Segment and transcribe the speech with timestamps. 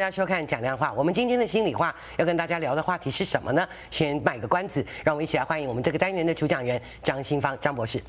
[0.00, 0.88] 大家收看《讲亮话》。
[0.94, 3.68] 我们今天的心里话要跟大家聊的话题是什么呢？
[3.90, 8.02] 先卖个关子，让我们一起来欢迎我们这个单元的主讲人张新芳张博士。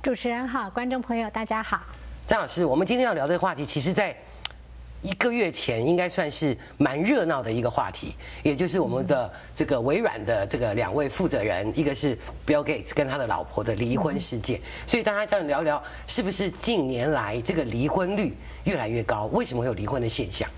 [0.00, 1.80] 主持人好，观众朋友大家好。
[2.24, 4.16] 张老师，我们今天要聊的话题，其实在
[5.02, 12.16] 一个月前应该算是蛮热闹的一个话题，也就是我们的这个微软的这个两位负责人，一个是
[12.46, 14.60] Bill Gates 跟他的老婆的离婚事件。
[14.86, 19.24] 所以大家想聊聊，是不是近年来这个离婚率越来越高？
[19.32, 20.48] 为什么会有离婚的现象？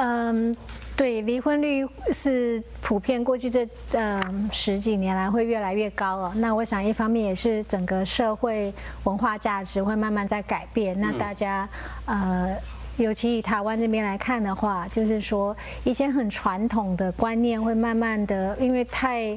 [0.00, 0.56] 嗯，
[0.96, 6.32] 对，离婚率是普遍过去这嗯十几年来会越来越高了。
[6.36, 10.98] 那我想一方面也是整个社会文化价值会慢慢在改变。
[11.00, 11.68] 那大家
[12.06, 12.56] 呃，
[12.96, 19.36] 尤其以台湾这边来看的话，就是说一些很传统的观念会慢慢的，因为太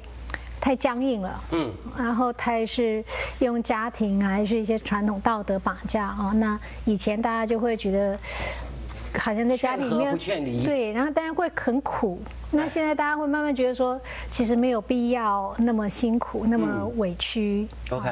[0.60, 3.04] 太僵硬了，嗯，然后太是
[3.40, 6.32] 用家庭还是一些传统道德绑架啊。
[6.36, 8.20] 那以前大家就会觉得。
[9.20, 10.18] 好像在家里面，
[10.64, 12.20] 对，然后当然会很苦。
[12.50, 17.68] 那现在大家会慢慢觉得说，其实没有必要那么辛苦，那么委屈。
[17.90, 18.10] OK。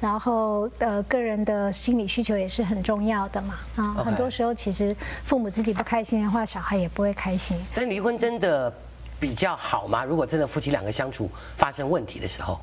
[0.00, 3.54] 然后呃，个人的心理需求也是很重要的嘛。
[3.76, 7.56] 啊，很多时候其实父母自己不开心的话，小孩也不会开心。
[7.74, 8.72] 但离婚真的
[9.20, 10.04] 比较好吗？
[10.04, 12.60] 如果真的夫妻两个相处发生问题的时候？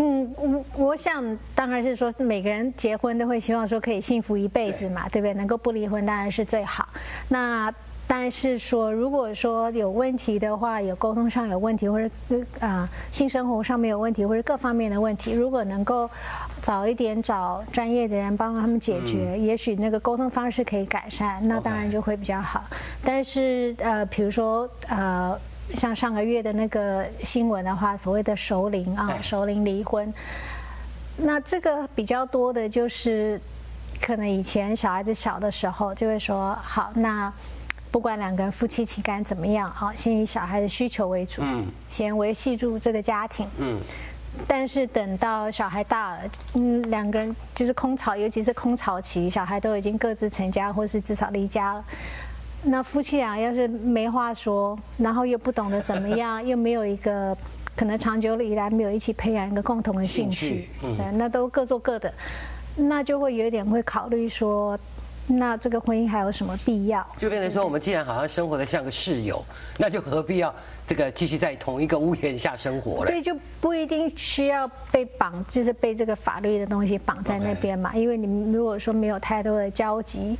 [0.00, 5.34] 嗯，我我想当然是说，每个人结婚都会希望说可以幸福一辈子嘛，对，对不对？
[5.34, 6.88] 能够不离婚当然是最好。
[7.28, 7.72] 那
[8.06, 12.08] 但是说，如果说有问题的话，有沟通上有问题，或者
[12.60, 16.08] 啊、呃、性生活上面有问题，或者各方面的问题，如果能够
[16.62, 22.62] 早一点找专业的人帮他们解决，嗯、也许那个沟通方式可以改善，那当然就会比较好。
[23.04, 25.36] 但是呃，比如说呃。
[25.74, 30.12] 像上个月的那个新闻的话，所谓的熟龄啊，熟龄离婚，
[31.16, 33.40] 那这个比较多的就是，
[34.00, 37.32] 可能以前小孩子小的时候就会说，好，那
[37.90, 43.78] 不管两个人夫妻情感怎么样啊，先以小孩的需求为主，嗯，先维系住这个家庭，嗯，
[44.46, 46.18] 但是等到小孩大了，
[46.54, 51.84] 嗯，两个人就是空巢，尤其是空巢期，小孩都已经各自成家，或是至少离家了。
[52.64, 57.36] 那夫妻俩要是没话说，然后又不懂得怎么样，又没有一个
[57.76, 62.12] 可能长久以来没有一起培养一个共同的兴趣，嗯，那都各做各的，
[62.74, 64.76] 那就会有一点会考虑说，
[65.28, 67.06] 那这个婚姻还有什么必要？
[67.16, 69.40] 就变成说，我们既然好像生活的像个室友，
[69.78, 70.52] 那就何必要
[70.84, 73.10] 这个继续在同一个屋檐下生活了？
[73.10, 77.94] 对，就不一定需要被绑，就是被这个法律的东西绑在那边嘛。
[77.94, 80.36] 因为你们如果说没有太多的交集。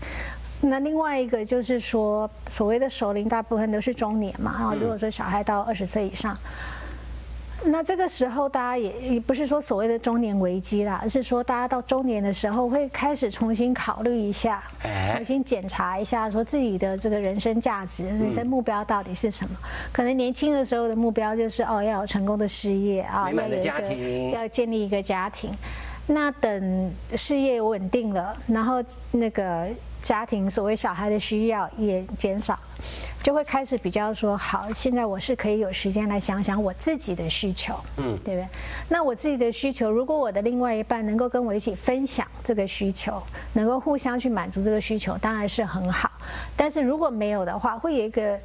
[0.61, 4.51] 那另外一个就是说，所谓的熟龄，大部分都是中年嘛。
[4.51, 6.37] 啊，如果说小孩到二十岁以上，
[7.65, 14.63] 那这个时候大家也也不是说所谓的中年危机啦，而是说大家到中年的时候会开始重新考虑一下，
[15.15, 19.57] 重新检查一下，说自己的这个人生价值、人生目标到底是什么？
[19.93, 25.53] 可能年轻的时候的目标就是哦，要有成功的事业啊，要有一个要建立一个家庭。
[26.07, 28.83] 那等事业稳定了，然后
[29.13, 29.69] 那个。
[30.03, 32.59] 家庭所谓小孩的需要也减少，
[33.23, 38.49] 就会开始比较说好，现在我是可以有时间来想想我自己的需求，嗯，对不对？
[38.89, 43.23] 那我自己的需求，如果我的另外一半能够跟我一起分享这个需求，
[43.53, 46.11] 能够互相去满足这个需求，当然是很好。
[46.57, 48.41] 但是如果没有的话，会有一个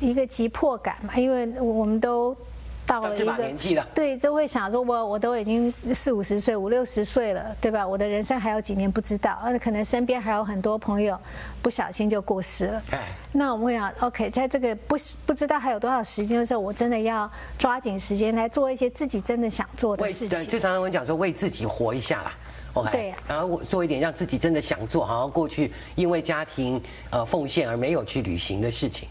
[0.00, 2.36] 一个急迫感嘛，因为我们都。
[2.86, 7.86] 到了一个年纪了，对，就会想说，我我都已经四五十岁、五六十岁了，对吧？
[7.86, 11.18] 我的人生还有几年不知道，而且可能身边还有很多朋友
[11.62, 12.82] 不小心就过世了。
[12.90, 20.46] 哎，那我们会想，OK，在这个不不知道还有多少时间的时候，我真的要抓紧时间来做一些自己真的想做的事情。
[20.46, 22.32] 就常常会讲说，为自己活一下啦
[22.74, 26.80] ，OK，对啊，然后我做一点让自己真的想做，好像过去因为家庭
[27.10, 29.08] 呃奉献而没有去旅行的事情。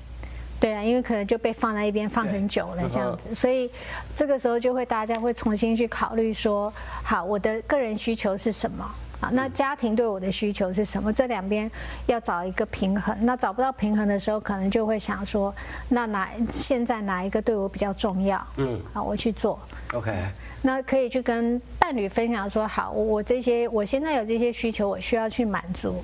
[0.64, 3.70] 对啊，因为可能就被放在一边放很久了这样子，所以
[4.16, 6.72] 这个时候就会大家会重新去考虑说，
[7.04, 8.90] 好，我的个人需求是什么
[9.20, 9.30] 啊？
[9.34, 11.12] 那家庭对我的需求是什么？
[11.12, 11.70] 这两边
[12.06, 13.14] 要找一个平衡。
[13.26, 15.54] 那找不到平衡的时候，可能就会想说，
[15.90, 18.42] 那哪现在哪一个对我比较重要？
[18.56, 19.60] 嗯，啊，我去做。
[19.94, 20.14] OK。
[20.62, 26.02] 那可以去跟伴侣分享说，好，我这些我现在有这些需求，我需要去满足。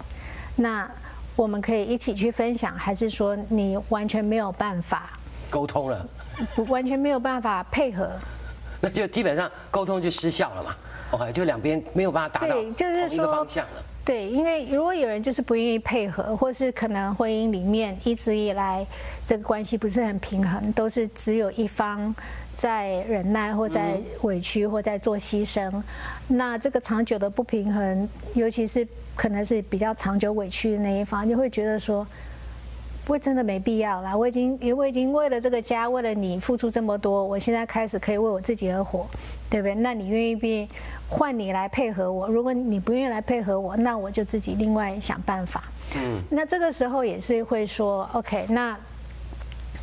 [0.58, 0.86] 那。
[1.39, 5.18] 我们可以一起去分享，还是说你完全没有办法
[5.50, 6.06] 沟通了？
[6.53, 8.12] 不，完全没有办法配合，
[8.81, 10.75] 那就基本上沟通就失效了嘛。
[11.12, 13.81] OK，就两边没有办法达到同一个方向了。
[14.03, 18.86] 对，因为如果有人就是不愿意配合，或是可能婚姻里面一直以来
[19.25, 22.13] 这个关系不是很平衡，都是只有一方
[22.57, 25.81] 在忍耐，或在委屈，或在做牺牲，
[26.27, 28.86] 那这个长久的不平衡，尤其是。
[29.19, 32.07] 可能是比较长久委屈的那一方，就会觉得说，
[33.06, 34.16] 我真的没必要啦。
[34.16, 39.06] 我已经，我已经为了这个家，为了你付出这么多，我现在开始可以为我自己而活，
[39.50, 39.75] 对不对？
[39.75, 40.69] 那你愿意不愿意
[41.10, 42.30] 换你来配合我？
[42.30, 45.65] 如果你不愿意来配合我，那我就自己另外想办法。
[45.98, 48.77] 嗯，那这个时候也是会说，OK，那。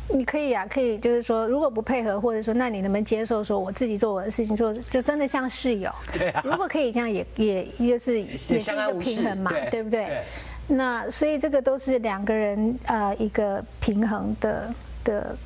[0.09, 5.91] 你可以啊，可以，就是说，如果不配合，或者说，那你能不能接受说，我自己做我的事情，做就真的像室友？
[6.13, 6.41] 对啊。
[6.45, 10.23] 如果可以这样也，也也就是也是一个平衡嘛，对，对不对，对？
[10.67, 14.73] 那所以这个都是两个人呃一个平衡的
[15.03, 15.37] 的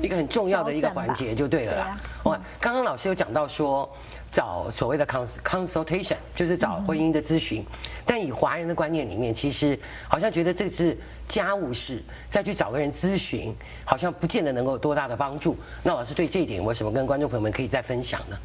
[0.00, 1.96] 一个很重要的一个环节，就对了啦。
[2.24, 3.88] 哦、啊，刚刚老师有讲到说。
[4.30, 7.64] 找所谓的 consultation 就是找婚姻的咨询，
[8.04, 10.96] 但以华人的观念里面，其实好像觉得这是
[11.26, 13.54] 家务事，再去找个人咨询，
[13.84, 15.56] 好像不见得能够多大的帮助。
[15.82, 18.38] 那老师对这一点有什么跟观众朋友们可以再分享呢？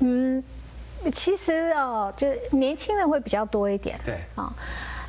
[0.00, 0.42] 嗯，
[1.12, 3.98] 其实哦，就年轻人会比较多一点。
[4.04, 4.52] 对啊，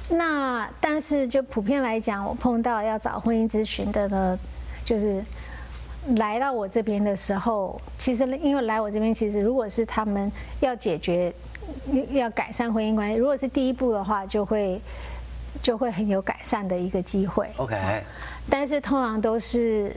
[0.10, 4.40] 那但是就普遍来讲，我碰到要找婚姻咨询的呢，
[4.84, 5.24] 就是。
[6.16, 11.34] 来到我这边的时候，其实因为来我这边，其实如果是他们要解决、
[12.12, 14.80] 要改善婚姻关系，如果是第一步的话，就会
[15.64, 17.50] 就会很有改善的一个机会。
[17.58, 17.76] OK，
[18.50, 19.96] 但是通常都是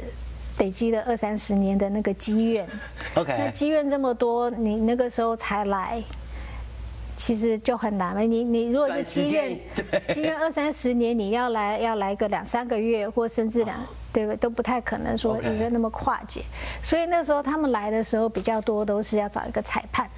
[0.59, 2.67] 累积了二三十年的那个积怨。
[3.15, 6.03] OK，那积怨这么多，你那个时候才来。
[7.21, 8.21] 其实就很难了。
[8.21, 9.59] 你你如果是积怨
[10.11, 13.77] 积怨二三十年，你要来要来个两三个月，或甚至两
[14.13, 16.43] 对不对都不太可能说一个那么跨界。
[16.83, 20.09] 所以那时候他们来的时候比较多都是要找一个裁判，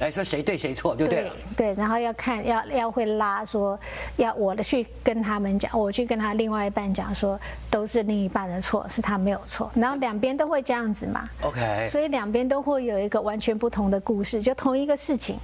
[0.00, 1.32] 来说谁对谁错就对了。
[1.56, 3.78] 对，然后要看要要会拉说
[4.16, 7.38] 要我的去跟他们讲，我去跟他另外一半讲说
[7.68, 9.70] 都是另一半的错，是他没有错。
[9.74, 11.28] 然后两边都会这样子嘛。
[11.42, 11.86] OK。
[11.90, 15.36] 所以两边都会有一个完全不同的故事，就同一个事情。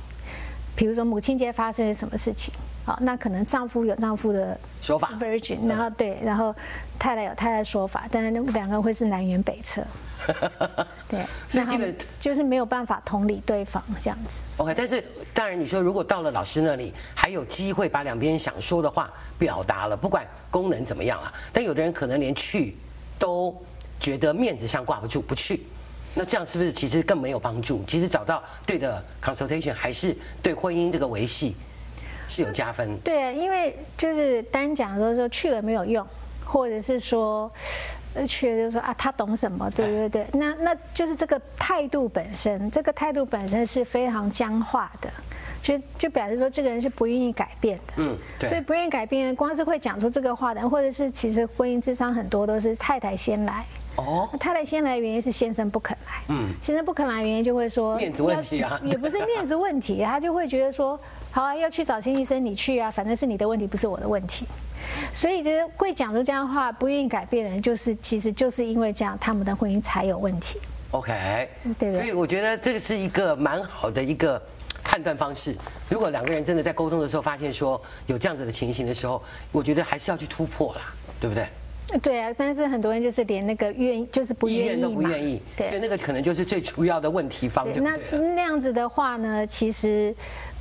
[0.76, 2.52] 比如说母亲节发生了什么事情，
[2.84, 6.54] 好，那可能丈夫有丈夫的说法，Virgin，然后对，然后
[6.98, 9.86] 太太有太太的说法，但是两个人会是南辕北辙，
[11.08, 14.40] 对，所以基本就是没有办法同理对方这样子。
[14.56, 22.76] OK，但是当然你说如果到了老师那里，还有机会把两边想说的话表达了，不管功能怎么样啊，但有的人可能连去
[23.18, 23.56] 都
[24.00, 25.62] 觉得面子上挂不住，不去。
[26.14, 27.82] 那这样是不是其实更没有帮助？
[27.86, 31.56] 其实找到对的 consultation 还是对婚姻这个维系
[32.28, 32.96] 是有加分。
[33.00, 36.06] 对啊，因为就是单讲说说去了没有用，
[36.44, 37.50] 或者是说
[38.28, 40.26] 去了就说啊他懂什么，对对对。
[40.32, 45.10] 那那就是这个态度本身，这个态度本身是非常僵化的，
[45.62, 47.94] 就就表示说这个人是不愿意改变的。
[47.96, 48.48] 嗯，对。
[48.48, 53.64] 所以不愿意改变，光是会讲出这个话的人，或者是其实婚姻智商很多都是太太先来。
[53.96, 56.22] 哦，太太先来的原因是先生不肯来。
[56.28, 60.98] 嗯，先生不肯来的原因就会说面子问题啊，也不是面子问题，他就会觉得说，
[61.30, 64.46] 好啊，要去找新医生，你去啊，反正是你的问题，不是我的问题。
[65.12, 70.58] 所以就是会讲出这样的话，不愿意改变人，就是其实就是因为这样，他们的婚姻才有问题。
[70.90, 71.48] OK，
[71.78, 71.92] 对对。
[71.92, 74.40] 所以我觉得这个是一个蛮好的一个
[74.82, 75.56] 判断方式。
[75.88, 81.46] 如果两个人真的在沟通的时候发现说有这样子的情形的时候，我觉得还是要去突破啦，对不对？
[82.02, 87.82] 对啊，但是很多人就是连那个愿意，就是不愿意都不愿意，对，所以那个可能就是最主要的问题方对对。
[87.82, 90.14] 那那样子的话呢，其实，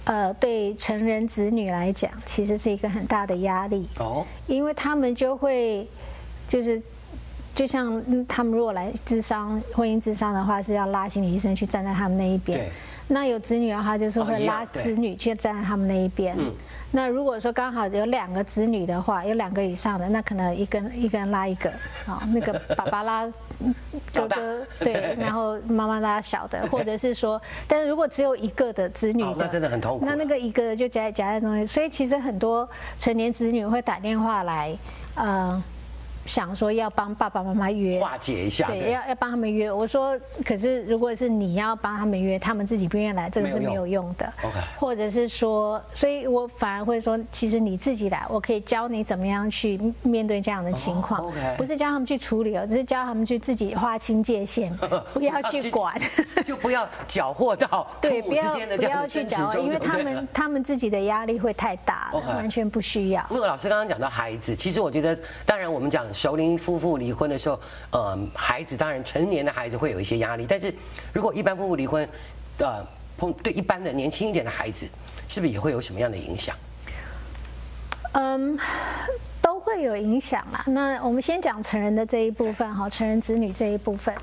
[0.04, 3.88] 呃，对成人子女来讲，其实是一个很大的压力。
[4.00, 5.88] 哦，因为他们就会，
[6.48, 6.82] 就是，
[7.56, 12.70] 就像他们如果来智商婚姻智商的话，是要拉心理医生去站在他们那一边。
[13.08, 16.36] 那有子女的话，就是会拉子女去站在他们那一边。
[16.40, 16.52] 嗯。
[16.96, 21.70] 那如果说刚好有两个子女的话，有两个以上的，那可能一个一个人拉一个，
[22.06, 23.26] 啊，那个爸爸拉
[24.14, 30.06] 哥哥，对， 然后妈妈拉小的，或者是说，但是如果只有一个的子女的，那真的很痛苦。
[30.06, 32.68] 那那个一个就夹夹在中间，所以其实很多
[33.00, 34.76] 成年子女会打电话来，
[35.16, 35.62] 呃。
[36.26, 39.72] 想说要帮爸爸妈妈约化解一下，对，要要帮他们约。
[39.72, 44.32] 我说，可是如果是你要帮他们约，他们自己不愿意来，这个是没有用的。
[44.42, 51.20] OK，或者是说，所以我反而会说，其实你自己来，我可以教你怎么样去面对这样的情况。
[51.20, 54.74] Oh, OK，不是教他们去处理，而只是教他们去自己划清界限，
[55.14, 56.00] 不要去管，
[56.46, 63.22] 就不要搅和到 父母之间的这样的争执中，因为他们他们自己的压力会太大了.完全不需要。
[63.24, 66.04] 不过老师刚刚讲到孩子，其实我觉得，当然我们讲。
[66.14, 67.60] 熟龄夫妇离婚的时候，
[67.92, 70.74] 呃，孩子当然成年的孩子会有一些压力，但是
[71.12, 72.08] 如果一般夫妇离婚，
[72.60, 72.86] 呃，
[73.18, 74.88] 碰对一般的年轻一点的孩子，
[75.28, 76.56] 是不是也会有什么样的影响？
[78.14, 78.58] 嗯，
[79.42, 80.64] 都会有影响啦。
[80.68, 84.14] 那我们先讲成人的这一部分哈，成人子女这一部分，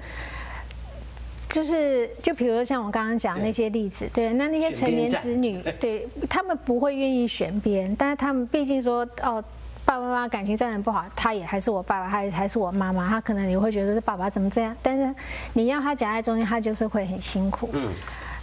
[1.49, 9.43] 就是就比如说像我刚刚讲那些例子，对，那那些成年子女，对，他们不会愿意选边，但是他们毕竟说哦。
[9.91, 14.73] 爸爸妈妈感情再不好，他也还是我爸爸，他也还是我妈妈，他可能也会觉得这爸爸怎么这样。
[14.81, 15.13] 但是
[15.53, 17.69] 你要他夹在中间，他就是会很辛苦。
[17.73, 17.93] 嗯，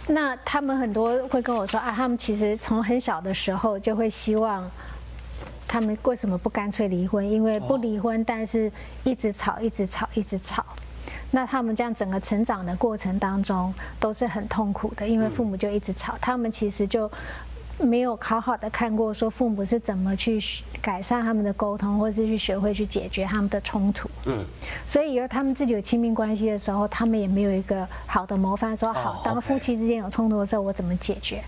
[0.08, 4.70] 那他们很多会跟我说啊，他们其实从很小的时候就会希望，
[5.66, 7.26] 他们为什么不干脆离婚？
[7.26, 8.70] 因为不离婚，但是
[9.02, 10.62] 一直吵，一直吵，一直吵。
[11.30, 17.10] 那他们这样整个成长的过程当中都是很痛苦的，因为父母就一直吵，他们其实就。
[17.80, 20.40] 没有好好的看过，说父母是怎么去
[20.82, 24.10] 改善他们的沟通，或者是去学会去解决他们的冲突。
[24.26, 24.44] 嗯，
[24.86, 31.42] 所以以后他们自己有亲密关系的时候，他们也没有一个好的模范，说好当夫妻之间有冲突的时候，我怎么解决？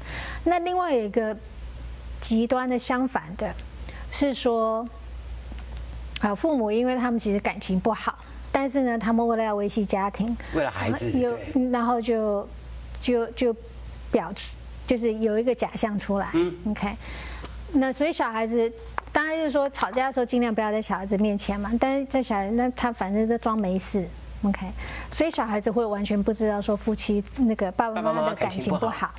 [0.45, 1.37] 那另外有一个
[2.21, 3.53] 极端的相反的，
[4.13, 4.87] 是说，
[6.21, 8.17] 啊，父母因为他们其实感情不好，
[8.53, 11.37] 但是呢，他们为了要维系家庭，为了孩子，有
[11.73, 12.49] 然后就
[13.01, 13.57] 就就
[14.13, 14.55] 表示。
[14.91, 16.97] 就是有一个假象出来，嗯，OK，
[17.75, 18.73] 那所以小孩子
[19.13, 24.05] 当然就是说吵架的时候尽量不要在小孩子面前嘛，但是在小孩那他反正都装没事
[24.43, 24.67] ，OK，
[25.13, 29.15] 所以小孩子会完全不知道说夫妻那个爸爸妈妈的感情不好，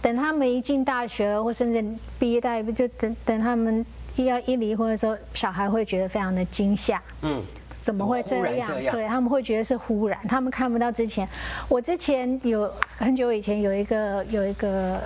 [0.00, 1.84] 等他们一进大学或甚至
[2.18, 3.84] 毕业大学，就等等他们
[4.16, 7.42] 要一离婚的时候，小孩会觉得非常的惊吓，嗯。
[7.80, 8.68] 怎么会这样？
[8.68, 11.26] 这样对，他们会觉得是忽然，他们看不到之前。
[11.66, 15.00] 我之前有很久以前有一个有一个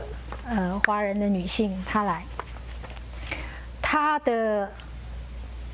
[0.49, 2.25] 呃华人的女性，她来，
[3.81, 4.69] 她的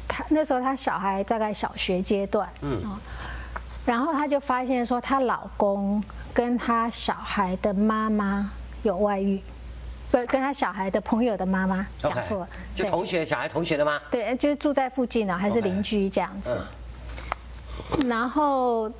[0.07, 2.83] 她那时候她小孩大概小学阶段，嗯，
[3.87, 6.05] 然后她就发现说她老公
[6.35, 8.51] 跟她小孩的妈妈
[8.83, 9.41] 有外遇，
[10.11, 13.99] 不跟她小孩的朋友的妈妈讲错了，就同学小孩同学的吗？
[14.11, 16.57] 对，就是住在附近呢，还是邻居这样子。
[18.07, 18.91] 然后，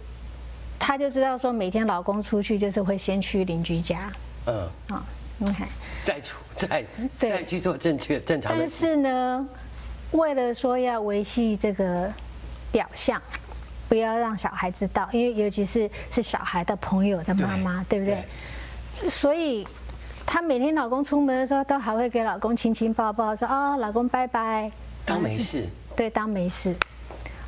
[0.79, 4.11] 她就知道说，每天老公出去就是会先去邻居家，
[4.47, 5.03] 嗯，啊
[5.39, 5.67] 你看
[6.05, 6.85] 再出再
[7.17, 8.59] 再去做正确正常的。
[8.59, 9.49] 但是呢，
[10.11, 12.13] 为了说要维系这个
[12.71, 13.21] 表象，
[13.89, 18.25] 不要让小孩知道，因为尤其是是小孩的朋友的妈妈，对，对不对？
[19.01, 19.67] 对，所以，
[20.27, 24.71] 她每天老公出门的时候，都还会给老公亲亲抱抱，说啊、哦，老公拜拜，
[25.07, 26.75] 当没事，对，当没事。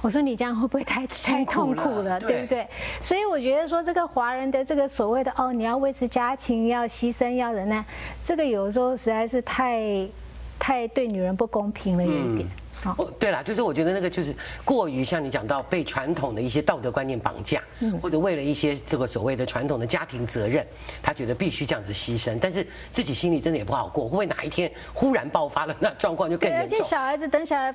[0.02, 2.66] 我说你这样会不会太太痛苦了，对不对？
[3.00, 7.84] 所以我觉得说这个华人的这个所谓的哦，你要维持家庭，要牺牲，要忍耐，
[8.24, 10.08] 这个有时候实在是太
[10.58, 12.48] 太对女人不公平了一点。
[12.84, 17.62] 哦，对了，就是我觉得那个就是过于像你讲到被传统的一些道德观念绑架，
[18.02, 20.66] 或者为了一些这个所谓的传统的家庭责任，
[21.00, 26.76] 他觉得必须这样子牺牲，但是自己心里真的也不好过，会不会哪一天忽然爆发了，那状况就更严重。
[26.76, 27.72] 而且小孩子等小孩。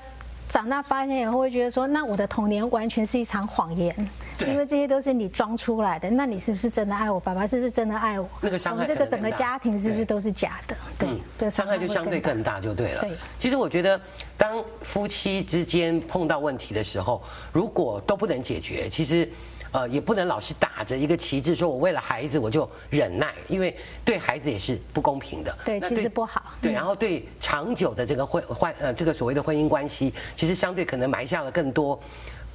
[0.49, 3.93] 长大发现以后会觉得说，那我的童年完全是一场谎言，
[4.39, 6.09] 因为这些都是你装出来的。
[6.09, 7.19] 那你是不是真的爱我？
[7.19, 8.27] 爸爸是不是真的爱我？
[8.41, 10.75] 那个伤害，这个整个家庭是不是都是假的？
[10.97, 13.01] 对，对，伤害就相对更大，就对了。
[13.01, 13.99] 对，其实我觉得，
[14.37, 19.29] 当夫妻之间碰到问题的时候，如果都不能解决，其实。
[19.71, 25.57] 呃，也不能老是打着一个旗帜说，我为了孩子我就忍耐，因为对孩子也是不公平的。
[25.65, 26.43] 对，其实不好。
[26.61, 31.99] 对，然后对长久的这个婚婚呃这个所谓的婚姻关系，其实相对可能埋下了更多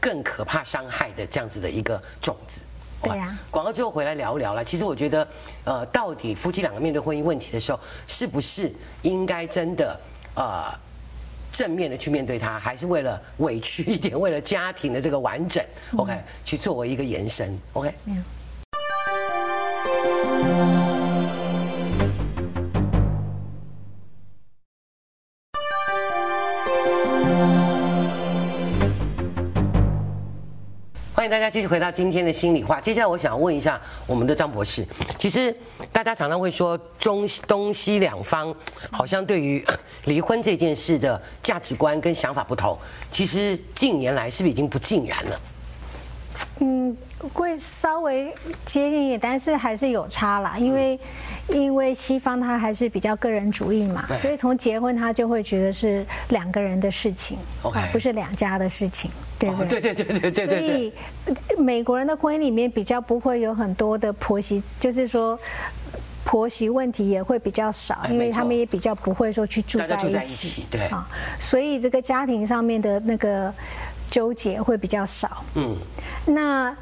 [0.01, 2.61] 更可怕伤害的这样子的一个种子。
[3.03, 3.37] 对呀。
[3.51, 4.65] 广告之后回来聊一聊了。
[4.65, 5.29] 其实我觉得，
[5.65, 10.01] 呃，到底夫妻两个面对婚姻问题的时候，是不是应该真的
[10.35, 10.73] 呃？
[11.53, 15.63] 正面的去面对他，还是为了委屈一点，为了家庭的这个完整
[15.97, 17.95] ，OK，去作为一个延伸，OK。
[19.85, 20.82] 欢
[31.33, 32.79] 大家继续回到今天的心里话。
[32.79, 34.87] 接下来我想问一下我们的张博士，
[35.19, 35.51] 其实
[35.91, 38.55] 大家常常会说中东西两方
[38.91, 39.65] 好像对于
[40.05, 42.79] 离婚这件事的价值观跟想法不同，
[43.11, 45.41] 其实近年来是不是已经不尽然了？
[46.59, 46.95] 嗯，
[47.33, 50.57] 会稍微接近一点，但是还是有差啦。
[50.59, 50.99] 因为，
[51.49, 59.81] 因为西方他还是比较个人主义嘛，所以从结婚他就会觉得是两个人的事情，而不是两家的事情，对不对？
[59.81, 60.93] 对对对对对对。
[61.27, 65.39] 所以，美国人的婚姻里面比较不会有很多的婆媳，就是说
[66.25, 71.07] 婆媳问题也会比较少，因为他们也比较不会说去住在一起，对啊。
[71.39, 73.53] 所以这个家庭上面的那个。
[74.13, 75.43] 纠结会比较少。
[75.55, 75.75] 嗯，
[76.27, 76.77] 那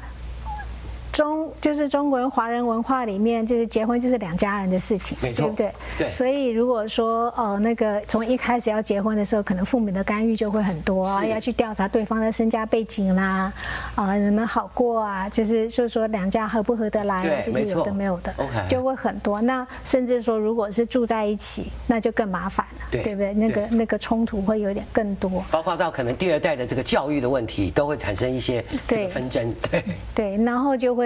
[1.11, 5.73] 中就是中国人华人文化里面，就是结婚就是两家人的事情，没错，对不对？
[5.97, 6.07] 对。
[6.07, 13.51] 所以如果说呃那个从一开始要结婚的时候，可能父母的干预就会很多啊，要去调查对方的身家背景啦，
[13.95, 18.33] 啊能不能好过啊，就是就是说两家合不合得来啊，这些有的没有的
[18.69, 19.41] 就会很多。
[19.41, 23.33] 那甚至说如果是住在一起，那就更麻烦了，对，对不对？
[23.33, 29.83] 那个那个冲突会有点更多，包括到可能第二代的这个教育的问题，都会产生一些这个纷争，对
[30.15, 31.00] 对，然后就会。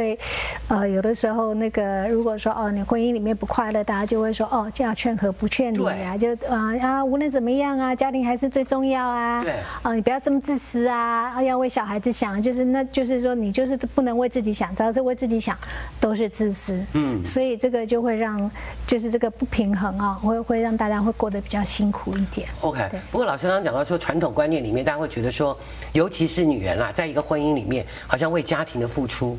[0.68, 9.42] 呃，有的时候那个，如果说哦，你婚姻里面不快乐，大家就会说哦，就要劝和不劝离啊，就啊啊，无论怎么样啊，家庭还是最重要啊。
[9.44, 9.54] 对。
[9.82, 15.58] 啊，你不要这么自私啊，要为小孩子想，就是那就是说你就是不能为自己想，只要是为自己想，
[16.00, 16.80] 都是自私。
[16.94, 17.24] 嗯。
[17.25, 18.50] 所以这个就会让，
[18.88, 22.48] 就是这个不平衡啊，会会让大家会过得比较辛苦一点。
[22.62, 22.90] OK。
[23.12, 25.58] 不过老师刚刚讲到说，传统观念里面，大家会觉得说，
[25.94, 29.38] 尤其是女人啊，在一个婚姻里面，好像为家庭的付出。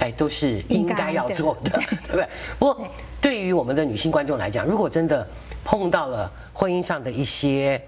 [0.00, 1.72] 哎，都是应该要做的，
[2.04, 2.28] 对不对？
[2.58, 2.88] 不过，
[3.20, 5.26] 对于我们的女性观众来讲，如果真的
[5.64, 7.80] 碰到了婚姻上的一些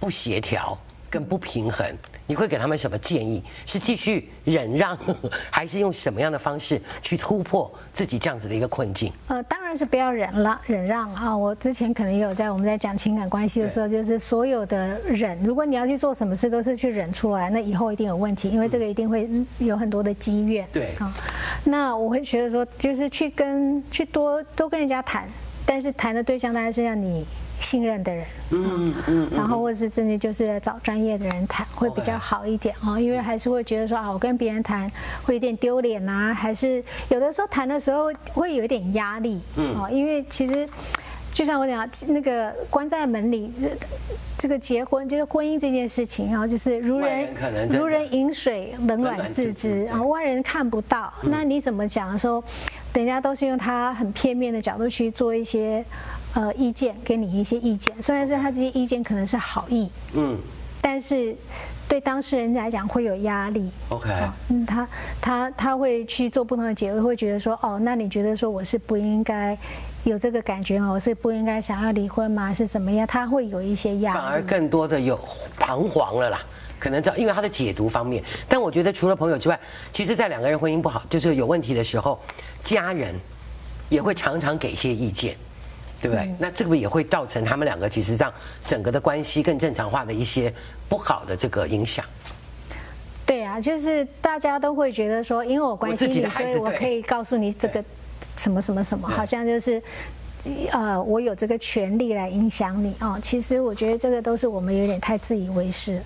[0.00, 0.76] 不协调
[1.10, 1.86] 跟不平衡，
[2.26, 3.42] 你会给他们什么建议？
[3.66, 4.98] 是继续忍让，
[5.50, 9.12] 还是用什么样的方式去突破自己这样子的一个困境？
[9.28, 11.36] 呃，当然是不要忍了，忍让啊！
[11.36, 20.66] 我之前可能也有在我们在讲情感关系的时候，就是所有的忍，如果你要去做什么事，都是去忍出来，那以后一定有问题，因为这个一定会有很多的积怨。
[20.72, 21.12] 对啊，
[21.64, 25.28] 那我会觉得说，就是去跟去多多跟人家谈，
[25.68, 27.26] 但是谈的对象当然是让你。
[27.60, 34.88] 信任的人，嗯嗯，然后或者是甚至就是找专业的人谈会比较好一点哦，因为还是会觉得说啊，我跟别人谈
[35.24, 40.68] 会有点丢脸呐，还是有的时候谈的时候会有一点压力，嗯，哦，因为其实
[41.32, 43.52] 就像我讲那个关在门里，
[44.38, 47.28] 这个结婚就是婚姻这件事情然后，就是如人
[47.68, 52.12] 如人饮水，冷暖自知然后，外人看不到，那你怎么讲？
[52.12, 52.42] 的时候，
[52.92, 55.84] 人家都是用他很片面的角度去做一些。
[56.34, 60.38] 呃，意见给你一些意见，虽然是他这些意见可能是好意，嗯，
[60.80, 61.34] 但是
[61.88, 63.70] 对当事人来讲会有压力。
[63.88, 64.10] OK，
[64.50, 64.88] 嗯，他
[65.22, 69.56] 他他会去做不同的结论，会觉得说，哦，那你觉得说我是不应该
[70.04, 70.90] 有这个感觉吗？
[70.90, 72.52] 我是不应该想要离婚吗？
[72.52, 73.06] 是怎么样？
[73.06, 75.18] 他会有一些压力，反而更多的有
[75.58, 76.38] 彷徨了啦。
[76.78, 79.58] 可能在因为他的解读方面，但我觉得除了朋友之外，
[79.90, 82.20] 其实，在两个人婚姻不好就是有问题的时候，
[82.62, 83.14] 家人
[83.88, 85.36] 也会常常给一些意见。
[86.00, 86.32] 对不对？
[86.38, 88.32] 那这个也会造成他们两个其实上
[88.64, 90.54] 整个的关系更正常化的一些
[90.88, 92.04] 不好的这个影响。
[93.26, 97.82] 对啊，就是大家都会觉得说，因为我关心你，所以我可以告诉你这个
[98.36, 99.82] 什么什么什么，好像就是
[100.72, 103.18] 呃，我有这个权利来影响你哦。
[103.22, 106.00] 其实我觉得这个都是我们有点太自以为是。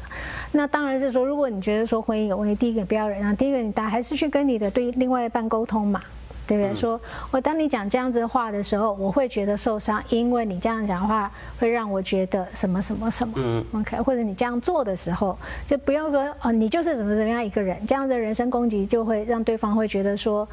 [0.51, 6.01] 那当然是说，如果你觉得说婚姻有问题，第一个不要忍让，第一个你大还是去跟你的对另外一半沟通嘛。
[6.45, 6.75] 对不对？
[6.75, 13.35] 说我当你讲这样子的话的时候，我会觉得受伤，因为你这样讲话会让我觉得什么什么什么。
[13.37, 20.47] 嗯，OK，或者你这样做的时候，就不要说哦，你就是怎么怎么样一个人，这样的人身攻击就会让对方会觉得说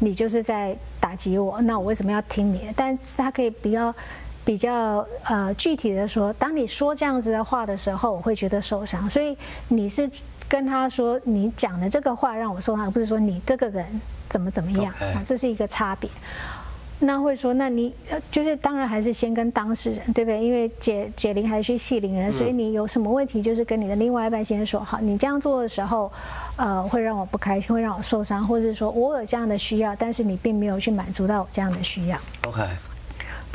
[0.00, 2.68] 你就是在打击我，那我为什么要听你？
[2.74, 3.94] 但是他可以比较
[4.44, 9.08] 比较呃具体的说，当你说这样子的话的时候，我会觉得受伤。
[9.08, 9.36] 所以
[9.68, 10.10] 你是
[10.48, 13.86] 跟他说你讲的这个话让我受伤，而不是说你这个人。
[14.28, 15.22] 怎么怎么样啊？
[15.24, 16.10] 这是一个差别。
[16.98, 17.92] 那会说，那你
[18.30, 20.42] 就是当然还是先跟当事人，对不对？
[20.42, 24.98] 因为解解铃还须系铃人，所以你有什么问题，就是跟你的另外一半先说好。
[25.00, 26.10] 你这样做的时候，
[26.56, 32.18] 呃，会让我不开心，会让我受伤，或者是说我有这样的需要，但是你并没有去满足到我这样的需要。
[32.46, 32.62] OK。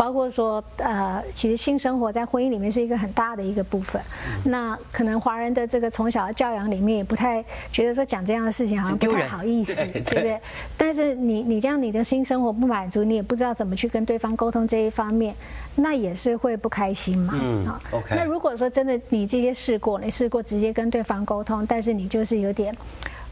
[0.01, 4.01] 包括说，呃，其实性生活在婚姻里面是一个很大的一个部分。
[4.43, 10.41] 那可能华人的这个从小的教养里面也不太觉得说讲这样的事情好像不太好意思， 对不对？
[10.75, 15.35] 但是你你这样你的性生活不满足，你也不知道怎么去跟对方沟通这一方面，
[15.75, 17.35] 那也是会不开心嘛。
[17.39, 17.67] 嗯。
[17.91, 18.15] OK。
[18.15, 22.75] 那如果说真的你这些试过，你试过直接跟对方沟通，但是你就是有点。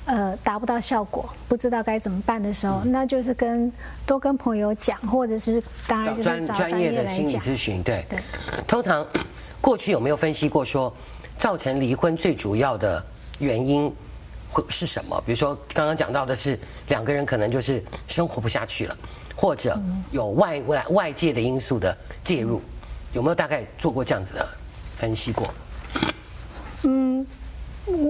[0.09, 3.71] 呃，达不到效果，不知道该怎么办的时候，嗯、那就是跟
[4.07, 7.83] 多跟朋友讲，或者是当然就是找专业的心理咨询。
[7.83, 8.19] 对对。
[8.67, 9.05] 通常
[9.61, 10.91] 过去有没有分析过说，
[11.37, 13.05] 造成离婚最主要的
[13.37, 13.93] 原因
[14.49, 15.21] 会是什么？
[15.27, 18.97] 比如说刚刚讲到的是两个人可能就是生活不下去了，
[19.35, 22.59] 或者有外外外界的因素的介入，
[23.13, 24.49] 有没有大概做过这样子的
[24.95, 25.53] 分析过？
[26.81, 27.23] 嗯。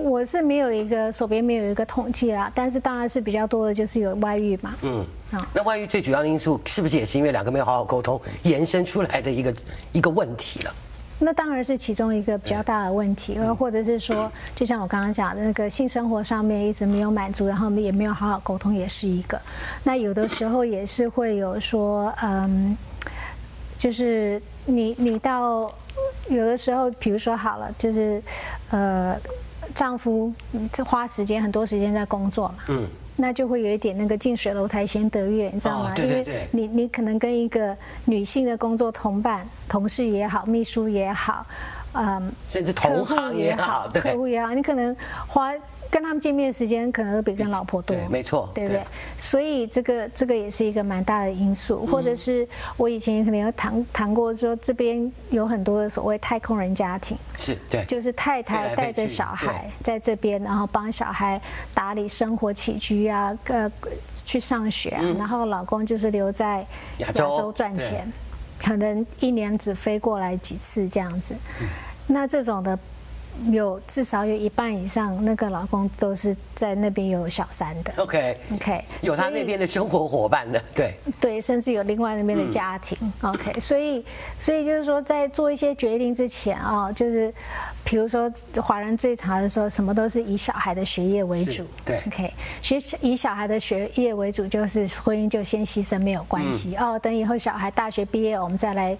[0.03, 4.73] 我是没有一个手边没有一个统计啦，但是当然是比较多的，就是有外遇嘛。
[4.81, 9.53] 嗯，啊，那外遇最主要的因素是不是也是因为两个没有好好沟通延伸出来的一个
[9.91, 10.73] 一个问题了？
[11.21, 19.37] 那当然是其中一个比较大的问题，呃，或者是说，就像我刚刚讲的那个性生活上面一直没有满足，然后也没有好好沟通，也是一个。
[19.83, 22.77] 那有的时候也是会有说，嗯，
[23.77, 25.69] 就是你你到
[26.29, 28.23] 有的时候，比如说好了，就是
[28.69, 29.17] 呃，
[29.79, 30.33] 丈夫
[30.85, 32.85] 花时间很多时间在工作嘛，嗯。
[33.15, 35.89] 那就会有一点那个近水楼台先得月，你知道吗？
[35.89, 41.45] 哦、对对对，因为你你可能跟一个女性的工作同伴、同事也好、秘书也好，
[41.93, 44.93] 嗯，甚至同行也好，客户也好，你可能
[45.27, 45.53] 花。
[45.91, 48.83] 跟他们见面的时间可能都比跟老婆多，对，没错，对不对？
[49.17, 52.47] 所以这个这个也是一个蛮大的因素，或者是
[52.77, 61.41] 我以前可能有谈谈过，说这边有很多的所谓太空人家庭，是对，就是太太带着小孩在这边，然后帮小孩
[61.73, 63.71] 打理生活起居啊，呃，
[64.23, 66.65] 去上学啊，然后老公就是留在
[66.99, 68.11] 亚洲赚钱，
[68.61, 71.33] 可能一年只飞过来几次这样子，
[72.05, 72.77] 那这种的。
[73.51, 77.93] 有至少有一半以上，那个老公都是在那边有小三的。
[77.97, 82.97] OK OK，有他那边的生活伙伴的，对对，甚至有另外那边的家庭。
[83.01, 84.03] 嗯、OK，所以
[84.39, 87.33] 所以就是说，在做一些决定之前啊，就是
[87.83, 91.65] 比如说华人最常的时候，什么都是以小孩的学业为主。
[91.85, 96.99] 对，OK，学以小孩的学业为主，就是婚姻就先牺牲没有关系、嗯、哦。
[96.99, 98.97] 等以后小孩大学毕业，我们再来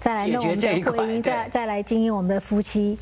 [0.00, 2.98] 再来弄我们的婚姻，再再来经营我们的夫妻。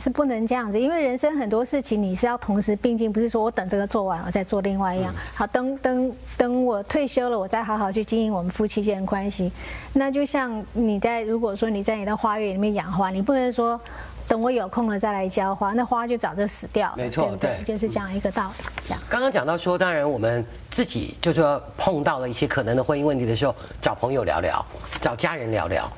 [0.00, 5.14] 是不能这样子，因为人生很多事情你是要同时并进，不是说我等这个做完我再做另外一样。
[5.34, 9.52] 好，等等等我退休了，我再好好去经营我们夫妻间的关系。
[9.92, 13.78] 那就像你在如果说你在你的花园里面养花，你不能说
[14.26, 16.94] 等我有空了再来浇花，那花就早就死掉了。
[16.96, 18.64] 没错，对，就是这样一个道理。
[18.82, 19.02] 这样。
[19.08, 24.64] 刚刚讲到说，当然我们自己就说碰到了一些可能的婚姻问题的时候，找朋友聊聊，
[24.98, 25.90] 找家人聊聊。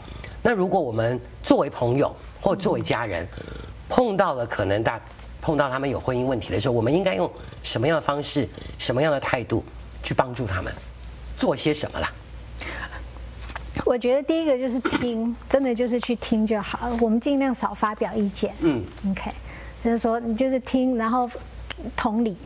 [0.43, 3.29] 那如果我们作为朋友或作为家人，
[3.95, 4.99] 碰到了可能大
[5.43, 7.31] 碰到他们有婚姻问题的时候，我们应该用
[7.63, 9.63] 什么样的方式、什么样的态度
[10.03, 10.73] 去帮助他们
[11.37, 12.11] 做些什么啦？
[13.85, 16.97] 我觉得第一个就是听，真的就是去听就好了。
[17.03, 18.55] 我们尽量少发表意见。
[18.61, 19.31] 嗯，OK，
[19.85, 21.29] 就是说你就是听，然后
[21.95, 22.39] 同理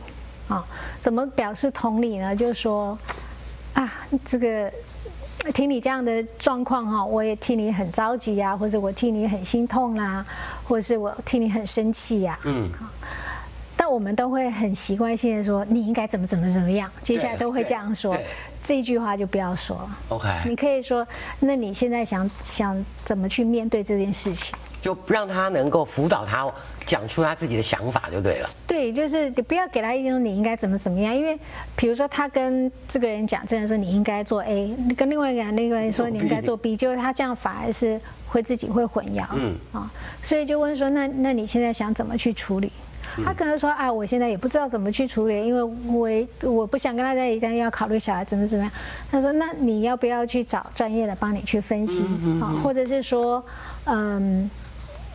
[0.49, 0.65] 啊，
[0.99, 2.35] 怎么表示同理呢？
[2.35, 2.99] 就是说
[3.73, 3.93] 啊，
[4.25, 4.69] 这个。
[5.51, 10.25] 听你这样的状况哈，我也替你很着急呀，或者我替你很心痛啦，
[10.63, 12.37] 或者是我替你很生气呀。
[12.43, 12.69] 嗯。
[13.79, 18.17] 但我们都会很习惯性的说，你应该怎么怎么怎么样，接下来都会这样说。
[18.63, 19.97] 这一句话就不要说了。
[20.09, 20.27] OK。
[20.45, 21.07] 你可以说，
[21.39, 24.57] 那你现在想想怎么去面对这件事情？
[24.79, 26.47] 就让他能够辅导他
[26.85, 28.49] 讲出他自己的想法就对了。
[28.65, 31.37] 对，就是你不要给他一种你应该怎么怎么样，因为
[31.75, 39.25] 比如说他跟这个人讲，这人说你应该做 A，跟另外一个人那个人说你应该做 B，就是他这样反而是会自己会混淆。
[39.33, 39.91] 嗯啊，
[40.23, 42.71] 所以就问说，那那你现在想怎么去处理？
[43.25, 45.63] 他可能说啊，我现在也不知道怎么去处理，因为
[46.43, 48.71] 我我不想跟他在一起，但要考虑小孩怎么怎么样。
[49.11, 52.05] 他说，那你要不要去找专业的帮你去分析
[52.39, 53.43] 啊，或者是说
[53.85, 54.49] 嗯。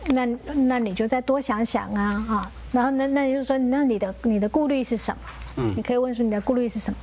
[0.07, 5.17] 那那你就再多想想啊啊，然后那那就是说，那你的你的顾虑是什么？
[5.57, 6.97] 嗯，你可以问出你的顾虑是什么？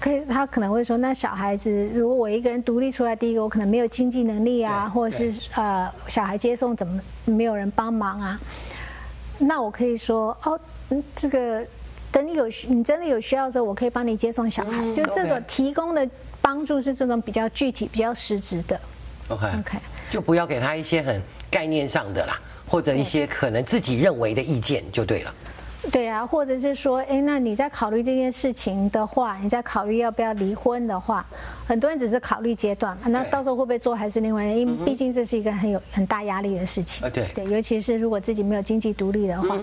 [0.00, 8.40] 可以，他可能会说，那小孩子如果我一个人独立出来，第一个我可能没有经济能力啊，或者是呃小孩接送怎么没有人帮忙啊？
[9.38, 10.58] 那我可以说哦，
[11.14, 11.64] 这个
[12.10, 16.08] 等你有你真的有需要的时候，我可以帮你接送小孩，嗯、就这种提供的
[16.40, 18.80] 帮助是这种比较具体、比较实质的。
[19.28, 19.78] OK OK，
[20.08, 21.22] 就不要给他一些很。
[21.54, 22.36] 概念上的啦，
[22.66, 25.32] 或者一些可能自己认为的意见就对了。
[25.92, 31.24] 对啊，或者是说，哎，那你在考虑这件事情的话，你在考虑要不要离婚的话，
[31.64, 37.08] 很多人只是考虑阶段，那到时候会不会做还是另外，因为毕竟这是一个很有很大压力的事情。
[37.10, 39.56] 对对，尤其是如果自己没有经济独立的话，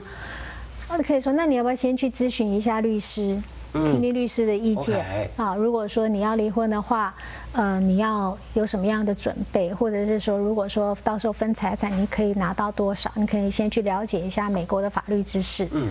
[0.88, 3.38] 那可以说，那你要不要先去咨询一下律师？
[3.74, 7.14] 听听律师的意见啊，如果说你要离婚的话，
[7.54, 13.12] 呃，你要有什么样的准备，或者是说，如果说到时候分财产，你可以拿到多少？
[13.16, 15.68] 你可以先去了解一下美国的法律知识。
[15.72, 15.90] 嗯，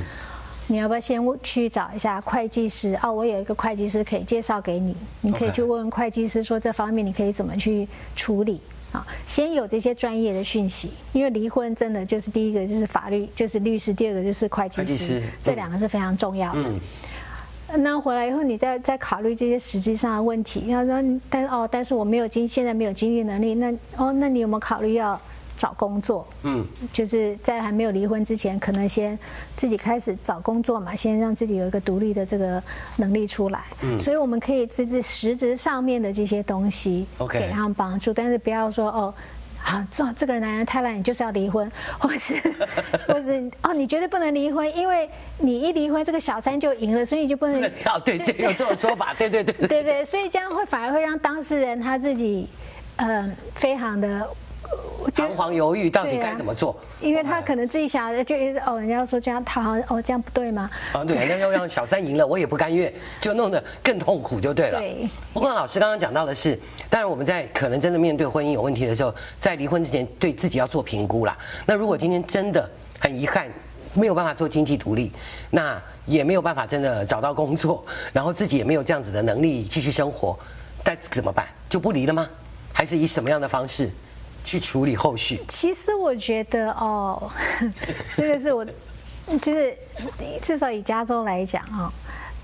[0.66, 2.98] 你要不要先去找一下会计师？
[3.02, 8.60] 哦，我有一个会计师可以介绍给你，你可以去问问会计师说这方面你可以怎么去处理
[8.92, 9.06] 啊？
[9.26, 16.64] 先有这些专业的讯息，因为离婚真的就是第一个就是法律，就是律师；第二个就是会计师，这两个是非常重要的。
[17.78, 20.66] 那回来以后，你再再考虑这些实际上的问题。
[20.68, 23.54] 要说，但哦，但是我没有经，现在没有经济能力。
[23.54, 25.20] 那哦，那你有没有考虑要
[25.56, 26.26] 找工作？
[26.42, 29.18] 嗯，就是在还没有离婚之前，可能先
[29.56, 32.62] 自己开始找工作嘛，先让自己有一个独立的这个
[32.96, 33.64] 能力出来。
[33.83, 38.12] 嗯，所以我们可以这是实质上面的这些东西，给他们帮助。
[38.12, 39.14] 但是不要说哦，
[39.64, 42.34] 啊，这这个男人太烂，你就是要离婚， 或是
[43.06, 47.62] 或是哦，你绝对不能离婚，因为你一离婚，这个小三就赢了，所以你就不能。
[47.84, 49.68] 哦，对，这 有这种说法，对对对。
[49.68, 52.48] 对对，所以这样会反而会让当事人他自己，
[52.96, 54.28] 嗯，非常的。
[55.14, 56.72] 彷徨犹豫，到底该怎么做？
[56.72, 58.34] 啊、因为他可能自己想的就
[58.66, 60.70] 哦，人家说这样，他好像哦这样不对吗？
[60.92, 64.78] 啊，对，那要让小三赢了，我也不甘愿，就弄得更痛苦就对了。
[64.78, 65.08] 对。
[65.32, 66.58] 不过老师刚刚讲到的是，
[66.88, 71.36] 当然我们在可能真的面对婚姻有问题的时候，在离婚之前对自己要做评估啦。
[71.66, 73.46] 那如果今天真的很遗憾
[73.94, 75.10] 没有办法做经济独立，
[75.50, 80.38] 那也没有办法真的找到工作，然后自己也没有这样子的能力继续生活，
[80.84, 81.46] 但怎么办？
[81.68, 82.28] 就不离了吗？
[82.72, 83.90] 还是以什么样的方式？
[84.44, 85.40] 去处理后续。
[85.48, 87.31] 其实我觉得哦，
[88.16, 88.64] 这个是我，
[89.40, 89.76] 就是
[90.42, 91.92] 至少以加州来讲啊，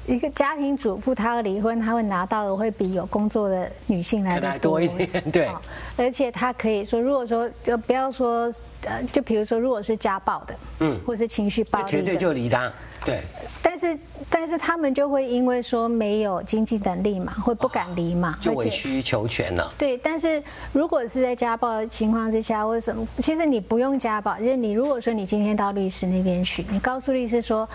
[0.07, 5.49] 一个家庭主妇她要离婚，她会拿到的会比有工作的女性来的多一点，对。
[5.97, 12.71] 而且她可以说，如果说就不要说呃，就比如说如果是家暴的，嗯，或是情绪暴力的，绝对就离他。
[13.05, 13.23] 对，
[13.63, 19.73] 但是但是他们就会因为说没有经济能力嘛，会不敢离嘛，就委曲求全了。
[19.79, 23.07] 对，但是如果是在家暴的情况之下，为什么？
[23.19, 27.69] 其实你不用家暴，就是你如果说你今天到律师那边去，你告诉律师说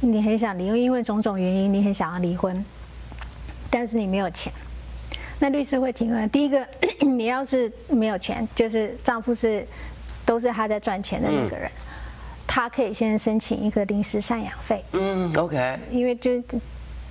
[0.00, 2.64] 你很想离婚，因为种种原因你很想要离婚，
[3.70, 4.52] 但是你没有钱，
[5.38, 6.28] 那律师会提问。
[6.30, 6.66] 第一个，
[7.00, 9.66] 你要是没有钱，就是丈夫是
[10.26, 11.68] 都是他在赚钱的那个人。
[11.68, 11.93] 嗯
[12.54, 14.84] 他可以先申请一个临时赡养费。
[14.92, 15.76] 嗯，OK。
[15.90, 16.40] 因为就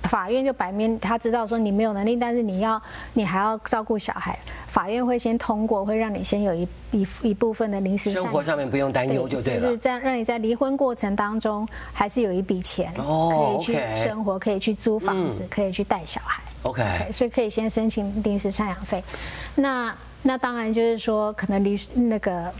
[0.04, 2.80] 法院就摆明他知道说你没有能力，但是你要
[3.12, 9.66] 你还要照顾小孩，法院会先通过，会让你先有一一一部分的临时生活上面不用担忧就对了。
[9.66, 16.42] 就是这样，让你在离婚过程当中还是有一笔钱可以去生活，可以去租房子，可以去带小孩。
[16.62, 16.82] OK。
[17.12, 19.04] 所以可以先申请临时赡养费。
[19.56, 22.50] 那那当然就是说，可能离那个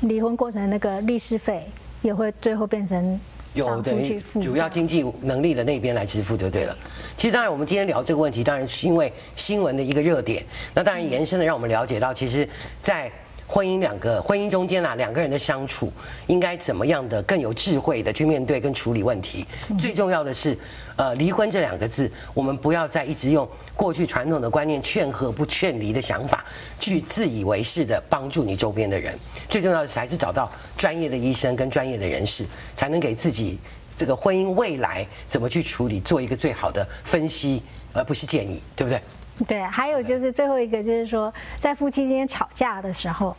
[0.00, 1.66] 离婚过程那个律师费。
[2.02, 3.20] 也会最后变成
[3.54, 6.76] 有等于主要经济能力的那边来支付就对了。
[7.16, 10.44] 其实当然，我们今天聊这个问题，当然是因为新闻的一个热点。
[10.74, 12.48] 那当然延伸的让我们了解到，其实，
[12.80, 13.10] 在
[13.50, 15.92] 婚姻两个婚姻中间啊，两个人的相处
[16.28, 19.44] 应该怎么样的更有智慧的去面对跟处理问题。
[19.76, 20.56] 最重要的是，
[20.94, 23.48] 呃，离婚这两个字，我们不要再一直用。
[23.74, 26.44] 过去传统的观念，劝和不劝离的想法，
[26.78, 29.18] 去自以为是的帮助你周边的人。
[29.48, 33.58] 最重要的是，还是找到专业的医生跟专业的人士，才能给自己
[33.96, 39.00] 这个婚姻未来怎么去处理，做一个最好的分析，而不是建议，对不对？
[39.48, 39.60] 对。
[39.62, 43.36] 还有就是最后一个，就是说，在夫妻之间吵架的时候。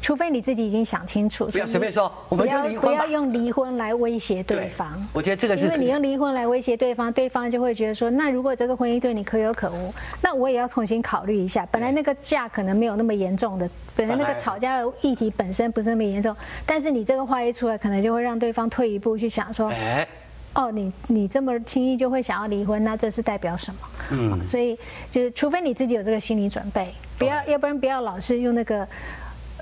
[0.00, 2.80] 除非你自己已经想清楚，不要随便说，我们就离婚。
[2.80, 4.92] 不要用离婚来威胁对方。
[4.92, 11.66] 对，我觉得这个是，因为你用离婚来威胁对方，对方就会觉得说，那如果这个婚姻对你可有可无，那我也要重新考虑一下。
[11.70, 16.36] 本来那个架可能没有那么严重的，本来那个吵架的议题本身不是那么严重，
[16.66, 20.06] 但是你这个话一出来，可能就会让对方退一步去想说，哎，
[20.54, 23.78] 哦，你你这么轻易就会想要离婚，那这是代表什么？
[24.10, 24.78] 嗯，所以
[25.10, 28.86] 就是除非你自己有这个心理准备，不要，要不然不要老是用那个。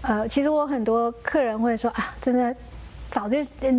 [0.04, 2.52] 呃，其实我很多客人会说啊，真的
[3.08, 3.36] 早就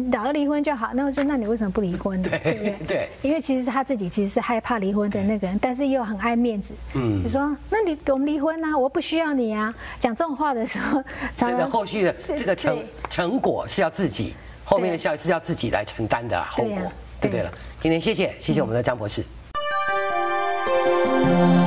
[0.10, 0.92] 早就离婚就好。
[0.94, 2.30] 那我说，那你为什么不离婚呢？
[2.30, 6.74] 对对对，对，因为其实他自己其实是害怕离婚的那个人，但是又很爱面子。
[6.94, 9.76] 嗯，就说那你我们离婚啊，我不需要你啊。
[10.00, 11.04] 讲这种话的时候，
[11.36, 14.34] 真的后续的这个成成果是要自己，
[14.74, 17.54] 后面的效益是要自己来承担的后果，对对了。
[17.80, 19.24] 今天谢谢谢谢我们的张博士。
[20.98, 21.63] 嗯